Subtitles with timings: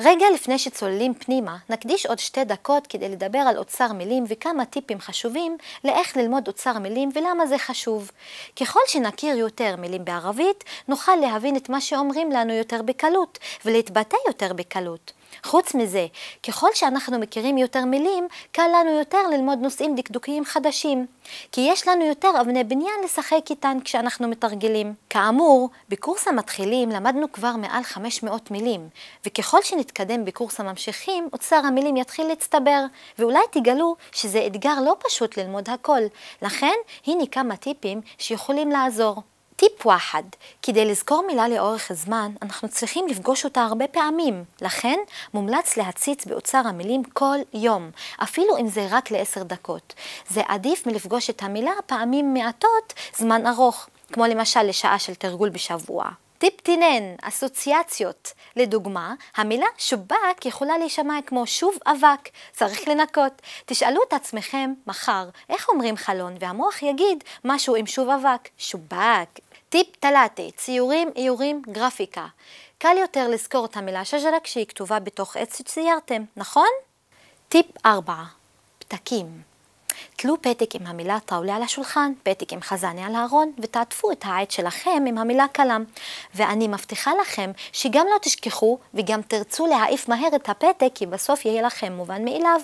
[0.00, 5.00] רגע לפני שצוללים פנימה, נקדיש עוד שתי דקות כדי לדבר על אוצר מילים וכמה טיפים
[5.00, 8.10] חשובים לאיך ללמוד אוצר מילים ולמה זה חשוב.
[8.60, 14.52] ככל שנכיר יותר מילים בערבית, נוכל להבין את מה שאומרים לנו יותר בקלות ולהתבטא יותר
[14.52, 15.12] בקלות.
[15.44, 16.06] חוץ מזה,
[16.48, 21.06] ככל שאנחנו מכירים יותר מילים, קל לנו יותר ללמוד נושאים דקדוקיים חדשים,
[21.52, 24.94] כי יש לנו יותר אבני בניין לשחק איתן כשאנחנו מתרגלים.
[25.10, 28.88] כאמור, בקורס המתחילים למדנו כבר מעל 500 מילים,
[29.26, 32.84] וככל שנתקדם בקורס הממשיכים, אוצר המילים יתחיל להצטבר,
[33.18, 36.00] ואולי תגלו שזה אתגר לא פשוט ללמוד הכל.
[36.42, 36.74] לכן,
[37.06, 39.22] הנה כמה טיפים שיכולים לעזור.
[39.78, 40.22] טיפ וואחד,
[40.62, 44.44] כדי לזכור מילה לאורך הזמן, אנחנו צריכים לפגוש אותה הרבה פעמים.
[44.60, 44.98] לכן,
[45.34, 47.90] מומלץ להציץ באוצר המילים כל יום,
[48.22, 49.94] אפילו אם זה רק לעשר דקות.
[50.28, 56.10] זה עדיף מלפגוש את המילה פעמים מעטות זמן ארוך, כמו למשל לשעה של תרגול בשבוע.
[56.38, 58.32] טיפ טינן, אסוציאציות.
[58.56, 63.42] לדוגמה, המילה שובק יכולה להישמע כמו שוב אבק, צריך לנקות.
[63.66, 69.28] תשאלו את עצמכם מחר, איך אומרים חלון, והמוח יגיד משהו עם שוב אבק, שובק.
[69.68, 72.26] טיפ תלאטי, ציורים, איורים, גרפיקה.
[72.78, 76.68] קל יותר לזכור את המילה שג'רה כשהיא כתובה בתוך עץ שציירתם, נכון?
[77.48, 78.14] טיפ 4.
[78.78, 79.42] פתקים.
[80.16, 84.50] תלו פתק עם המילה טאולה על השולחן, פתק עם חזני על הארון, ותעטפו את העט
[84.50, 85.84] שלכם עם המילה קלם.
[86.34, 91.62] ואני מבטיחה לכם שגם לא תשכחו וגם תרצו להעיף מהר את הפתק, כי בסוף יהיה
[91.62, 92.60] לכם מובן מאליו.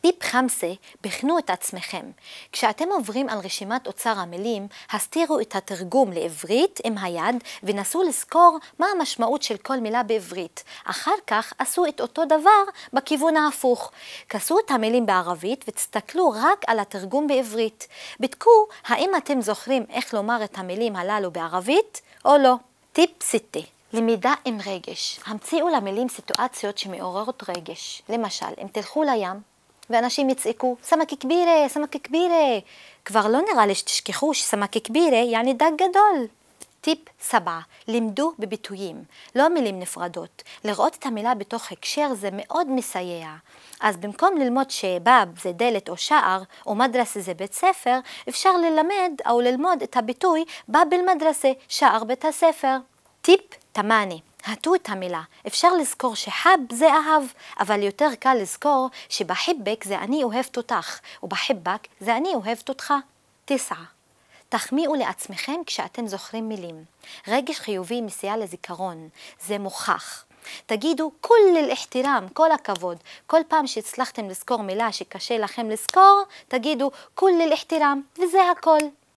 [0.00, 2.10] טיפ חמסה, בחנו את עצמכם.
[2.52, 8.86] כשאתם עוברים על רשימת אוצר המילים, הסתירו את התרגום לעברית עם היד ונסו לזכור מה
[8.96, 10.64] המשמעות של כל מילה בעברית.
[10.84, 13.90] אחר כך עשו את אותו דבר בכיוון ההפוך.
[14.28, 17.88] כסו את המילים בערבית ותסתכלו רק על התרגום בעברית.
[18.20, 22.54] בדקו האם אתם זוכרים איך לומר את המילים הללו בערבית או לא.
[22.92, 23.60] טיפ סיטה
[23.92, 25.20] למידה עם רגש.
[25.26, 28.02] המציאו למילים סיטואציות שמעוררות רגש.
[28.08, 29.40] למשל, אם תלכו לים,
[29.90, 32.58] ואנשים יצעקו, סמק כבירה, סמק כבירה.
[33.04, 36.26] כבר לא נראה לי שתשכחו שסמק כבירה יעני דג גדול.
[36.80, 39.04] טיפ סבע, לימדו בביטויים,
[39.34, 40.42] לא מילים נפרדות.
[40.64, 43.28] לראות את המילה בתוך הקשר זה מאוד מסייע.
[43.80, 49.12] אז במקום ללמוד שבאב זה דלת או שער, או מדרסה זה בית ספר, אפשר ללמד
[49.28, 52.76] או ללמוד את הביטוי באב אל-מדרסה, שער בית הספר.
[53.22, 53.40] טיפ
[53.72, 55.22] תמאני, הטו את המילה.
[55.46, 57.22] אפשר לזכור שחב זה אהב,
[57.60, 62.94] אבל יותר קל לזכור שבחיבק זה אני אוהבת אותך, ובחיבק זה אני אוהבת אותך.
[63.44, 63.74] תשע.
[64.48, 66.84] תחמיאו לעצמכם כשאתם זוכרים מילים.
[67.28, 69.08] רגש חיובי מסייע לזיכרון,
[69.46, 70.24] זה מוכח.
[70.66, 72.96] תגידו כול אל-אחתרם, כל הכבוד.
[73.26, 78.78] כל פעם שהצלחתם לזכור מילה שקשה לכם לזכור, תגידו כול אל-אחתרם, וזה הכל.